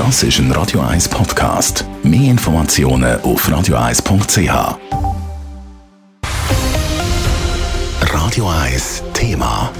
Das 0.00 0.22
ist 0.22 0.38
ein 0.38 0.50
Radio 0.52 0.80
1 0.80 1.10
Podcast. 1.10 1.84
Mehr 2.02 2.30
Informationen 2.30 3.20
auf 3.20 3.46
radio1.ch. 3.46 4.78
Radio 8.00 8.48
1 8.48 9.02
Thema. 9.12 9.70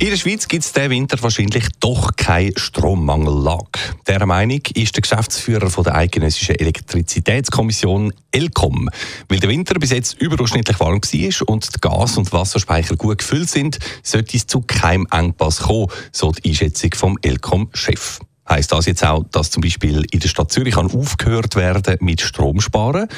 In 0.00 0.10
der 0.10 0.16
Schweiz 0.16 0.48
gibt 0.48 0.64
es 0.64 0.72
diesen 0.72 0.90
Winter 0.90 1.22
wahrscheinlich 1.22 1.68
doch 1.78 2.16
keine 2.16 2.50
Strommangellage. 2.56 3.94
Der 4.08 4.26
Meinung 4.26 4.60
ist 4.74 4.96
der 4.96 5.02
Geschäftsführer 5.02 5.70
von 5.70 5.84
der 5.84 5.94
Eidgenössischen 5.94 6.56
Elektrizitätskommission 6.56 8.12
ELCOM. 8.32 8.90
Weil 9.28 9.38
der 9.38 9.50
Winter 9.50 9.74
bis 9.78 9.90
jetzt 9.90 10.20
überdurchschnittlich 10.20 10.80
warm 10.80 11.00
war 11.00 11.48
und 11.48 11.74
die 11.76 11.80
Gas- 11.80 12.18
und 12.18 12.32
Wasserspeicher 12.32 12.96
gut 12.96 13.18
gefüllt 13.18 13.50
sind, 13.50 13.78
sollte 14.02 14.36
es 14.36 14.48
zu 14.48 14.62
keinem 14.62 15.06
Engpass 15.12 15.60
kommen, 15.60 15.86
so 16.10 16.32
die 16.32 16.48
Einschätzung 16.48 16.90
vom 16.94 17.18
ELCOM-Chef. 17.22 18.18
Heißt 18.48 18.72
das 18.72 18.86
jetzt 18.86 19.04
auch, 19.04 19.24
dass 19.30 19.50
zum 19.50 19.62
Beispiel 19.62 20.04
in 20.10 20.20
der 20.20 20.28
Stadt 20.28 20.50
Zürich 20.50 20.74
kann 20.74 20.90
aufgehört 20.90 21.54
werden 21.56 21.96
mit 22.00 22.20
Stromsparen? 22.20 23.08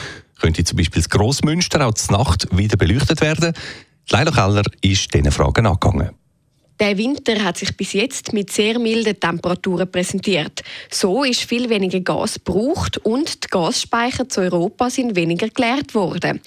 Könnte 0.41 0.65
zum 0.65 0.77
Beispiel 0.77 1.03
das 1.03 1.09
Grossmünster 1.09 1.87
auch 1.87 1.95
zur 1.95 2.19
Nacht 2.19 2.47
wieder 2.57 2.77
beleuchtet 2.77 3.21
werden? 3.21 3.55
Leila 4.11 4.31
Keller 4.31 4.65
ist 4.83 5.15
diesen 5.15 5.33
Fragen 5.33 5.67
angegangen. 5.67 6.11
Der 6.81 6.99
Winter 6.99 7.45
hat 7.45 7.57
sich 7.57 7.77
bis 7.77 7.93
jetzt 7.93 8.33
mit 8.33 8.51
sehr 8.51 8.81
milden 8.81 9.19
Temperaturen 9.19 9.91
präsentiert. 9.91 10.63
So 10.91 11.23
ist 11.23 11.43
viel 11.43 11.71
weniger 11.71 12.01
Gas 12.01 12.35
gebraucht 12.35 12.99
und 12.99 13.45
die 13.45 13.49
Gasspeicher 13.49 14.29
zu 14.29 14.41
Europa 14.41 14.91
sind 14.91 15.15
weniger 15.15 15.49
geleert 15.49 15.95
worden. 15.95 16.41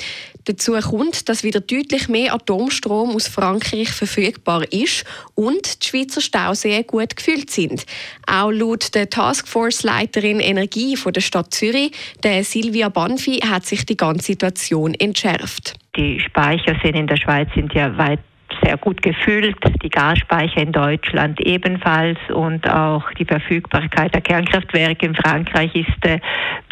Dazu 0.44 0.74
kommt, 0.74 1.30
dass 1.30 1.44
wieder 1.44 1.62
deutlich 1.62 2.10
mehr 2.10 2.34
Atomstrom 2.34 3.16
aus 3.16 3.28
Frankreich 3.28 3.90
verfügbar 3.90 4.64
ist 4.72 5.06
und 5.36 5.84
die 5.84 5.88
Schweizer 5.88 6.22
Stauseen 6.22 6.86
gut 6.86 7.16
gefüllt 7.16 7.50
sind. 7.50 7.86
Auch 8.26 8.52
laut 8.52 8.96
der 8.96 9.10
Taskforce-Leiterin 9.10 10.40
Energie 10.40 10.98
von 10.98 11.14
der 11.14 11.22
Stadt 11.22 11.54
Zürich, 11.54 11.92
der 12.24 12.44
Silvia 12.44 12.90
Banfi, 12.90 13.40
hat 13.40 13.66
sich 13.66 13.86
die 13.86 13.98
ganze 13.98 14.28
Situation 14.28 14.94
entschärft. 14.94 15.76
Die 15.96 16.20
Speicherseen 16.20 16.96
in 16.96 17.08
der 17.08 17.18
Schweiz 17.18 17.50
sind 17.56 17.74
ja 17.74 17.98
weit 17.98 18.20
sehr 18.64 18.78
gut 18.78 19.02
gefüllt, 19.02 19.58
die 19.84 19.90
Gasspeicher 19.90 20.62
in 20.62 20.72
Deutschland 20.72 21.40
ebenfalls 21.42 22.18
und 22.34 22.70
auch 22.70 23.10
die 23.14 23.26
Verfügbarkeit 23.26 24.14
der 24.14 24.22
Kernkraftwerke 24.22 25.06
in 25.06 25.16
Frankreich 25.16 25.74
ist 25.76 26.06
äh, 26.06 26.20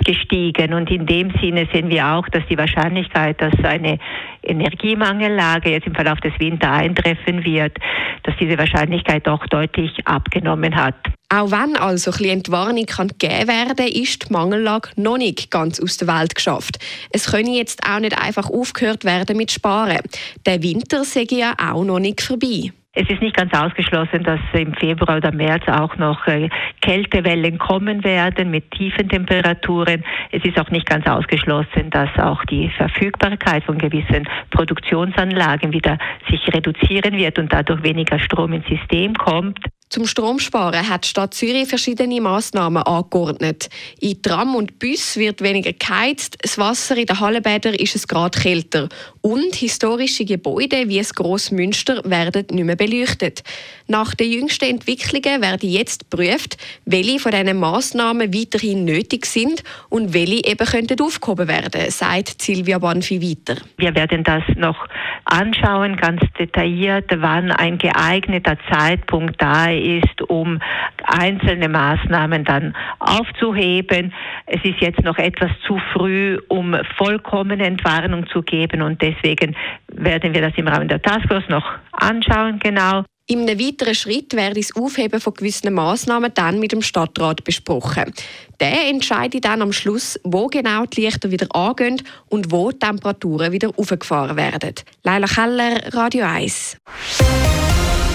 gestiegen. 0.03 0.73
Und 0.73 0.91
in 0.91 1.05
dem 1.05 1.31
Sinne 1.41 1.67
sehen 1.71 1.89
wir 1.89 2.07
auch, 2.07 2.27
dass 2.29 2.45
die 2.47 2.57
Wahrscheinlichkeit, 2.57 3.41
dass 3.41 3.53
eine 3.63 3.99
Energiemangellage 4.43 5.71
jetzt 5.71 5.87
im 5.87 5.95
Verlauf 5.95 6.19
des 6.19 6.33
Winters 6.39 6.81
eintreffen 6.81 7.43
wird, 7.43 7.77
dass 8.23 8.35
diese 8.37 8.57
Wahrscheinlichkeit 8.57 9.25
doch 9.27 9.45
deutlich 9.47 9.91
abgenommen 10.05 10.75
hat. 10.75 10.95
Auch 11.29 11.51
wenn 11.51 11.75
also 11.75 12.11
ein 12.11 12.25
Entwarnung 12.25 12.85
kann 12.85 13.07
gegeben 13.07 13.47
werden 13.47 13.87
ist 13.87 14.29
die 14.29 14.33
Mangellage 14.33 14.89
noch 14.95 15.17
nicht 15.17 15.49
ganz 15.49 15.79
aus 15.79 15.97
der 15.97 16.07
Welt 16.07 16.35
geschafft. 16.35 16.77
Es 17.11 17.31
könne 17.31 17.57
jetzt 17.57 17.81
auch 17.87 17.99
nicht 17.99 18.17
einfach 18.17 18.49
aufgehört 18.49 19.05
werden 19.05 19.35
mit 19.35 19.51
Sparen. 19.51 20.01
Der 20.45 20.61
Winter 20.61 21.03
sei 21.03 21.25
ja 21.29 21.53
auch 21.57 21.83
noch 21.83 21.99
nicht 21.99 22.21
vorbei. 22.21 22.71
Es 22.97 23.09
ist 23.09 23.21
nicht 23.21 23.35
ganz 23.35 23.53
ausgeschlossen, 23.53 24.23
dass 24.23 24.39
im 24.53 24.73
Februar 24.73 25.17
oder 25.17 25.33
März 25.33 25.67
auch 25.67 25.97
noch 25.97 26.25
äh, 26.27 26.47
Kältewellen 26.79 27.57
kommen 27.57 28.05
werden 28.05 28.49
mit 28.51 28.71
tiefen 28.71 29.09
Temperaturen. 29.09 30.01
Es 30.31 30.45
ist 30.45 30.57
auch 30.57 30.71
nicht 30.71 30.85
ganz 30.85 31.05
ausgeschlossen, 31.05 31.89
dass 31.89 32.09
auch 32.17 32.45
die 32.45 32.69
Verfügbarkeit 32.69 33.65
von 33.65 33.77
gewissen 33.77 34.25
Produktionsanlagen 34.51 35.73
wieder 35.73 35.97
sich 36.29 36.47
reduzieren 36.53 37.17
wird 37.17 37.37
und 37.37 37.51
dadurch 37.51 37.83
weniger 37.83 38.17
Strom 38.17 38.53
ins 38.53 38.67
System 38.67 39.13
kommt. 39.13 39.59
Zum 39.89 40.07
Stromsparen 40.07 40.89
hat 40.89 41.03
die 41.05 41.09
Stadt 41.09 41.35
Zürich 41.35 41.69
verschiedene 41.69 42.19
Massnahmen 42.19 42.81
angeordnet. 42.83 43.69
In 43.99 44.19
Tram 44.21 44.55
und 44.55 44.79
Bus 44.79 45.15
wird 45.15 45.41
weniger 45.41 45.73
geheizt, 45.73 46.37
das 46.41 46.57
Wasser 46.57 46.97
in 46.97 47.05
den 47.05 47.19
Hallenbädern 47.19 47.75
ist 47.75 47.95
es 47.95 48.07
gerade 48.07 48.37
kälter 48.37 48.89
und 49.21 49.55
historische 49.55 50.25
Gebäude 50.25 50.89
wie 50.89 50.97
das 50.97 51.13
Grossmünster 51.13 52.01
werden 52.03 52.45
nicht 52.51 52.65
mehr 52.65 52.75
beleuchtet. 52.75 53.43
Nach 53.87 54.15
den 54.15 54.31
jüngsten 54.31 54.65
Entwicklungen 54.65 55.41
werden 55.41 55.69
jetzt 55.69 56.09
geprüft, 56.09 56.57
welche 56.85 57.19
von 57.19 57.31
diesen 57.31 57.59
Massnahmen 57.59 58.33
weiterhin 58.33 58.85
nötig 58.85 59.27
sind 59.27 59.63
und 59.89 60.13
welche 60.13 60.45
eben 60.45 60.65
könnten 60.65 60.99
aufgehoben 60.99 61.47
werden, 61.47 61.91
sagt 61.91 62.41
Silvia 62.41 62.79
Banfi 62.79 63.21
weiter. 63.21 63.61
Wir 63.77 63.93
werden 63.93 64.23
das 64.23 64.43
noch 64.55 64.87
anschauen, 65.25 65.97
ganz 65.97 66.21
detailliert, 66.39 67.11
wann 67.17 67.51
ein 67.51 67.77
geeigneter 67.77 68.57
Zeitpunkt 68.71 69.41
da 69.41 69.69
ist, 69.71 70.21
um 70.27 70.59
einzelne 71.03 71.67
Maßnahmen 71.67 72.45
dann 72.45 72.75
aufzuheben. 72.99 74.13
Es 74.45 74.63
ist 74.63 74.79
jetzt 74.79 75.03
noch 75.03 75.17
etwas 75.17 75.51
zu 75.65 75.79
früh, 75.93 76.37
um 76.47 76.75
vollkommene 76.97 77.65
Entwarnung 77.65 78.27
zu 78.27 78.41
geben 78.41 78.81
und 78.81 79.01
deswegen 79.01 79.55
werden 79.87 80.33
wir 80.33 80.41
das 80.41 80.53
im 80.55 80.67
Rahmen 80.67 80.87
der 80.87 81.01
Taskforce 81.01 81.49
noch 81.49 81.65
anschauen 81.91 82.59
genau. 82.59 83.03
In 83.27 83.41
einem 83.41 83.59
weiteren 83.59 83.95
Schritt 83.95 84.35
werde 84.35 84.59
das 84.59 84.75
Aufheben 84.75 85.19
von 85.19 85.33
gewissen 85.33 85.73
Massnahmen 85.73 86.31
dann 86.35 86.59
mit 86.59 86.71
dem 86.71 86.83
Stadtrat 86.83 87.43
besprochen. 87.43 88.13
Der 88.59 88.87
entscheidet 88.87 89.45
dann 89.45 89.63
am 89.63 89.73
Schluss, 89.73 90.19
wo 90.23 90.45
genau 90.45 90.85
die 90.85 91.01
Lichter 91.01 91.31
wieder 91.31 91.47
angehen 91.55 92.03
und 92.29 92.51
wo 92.51 92.69
die 92.69 92.77
Temperaturen 92.77 93.51
wieder 93.51 93.71
aufgefahren 93.75 94.37
werden. 94.37 94.75
Leila 95.03 95.25
Keller, 95.25 95.93
Radio 95.93 96.23
1. 96.23 96.77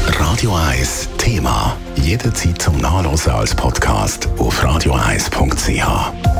Radio 0.07 0.55
1 0.55 1.09
Thema. 1.19 1.77
Jederzeit 1.97 2.63
zum 2.63 2.79
Nachlesen 2.79 3.33
als 3.33 3.53
Podcast 3.53 4.29
auf 4.39 4.63
radio1.ch. 4.63 6.40